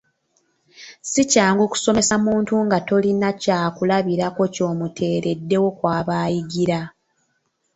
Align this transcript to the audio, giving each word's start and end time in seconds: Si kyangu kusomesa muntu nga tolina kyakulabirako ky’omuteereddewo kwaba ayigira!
Si 1.09 1.21
kyangu 1.31 1.63
kusomesa 1.71 2.15
muntu 2.25 2.55
nga 2.65 2.77
tolina 2.87 3.29
kyakulabirako 3.41 4.43
ky’omuteereddewo 4.53 5.69
kwaba 5.77 6.13
ayigira! 6.25 6.79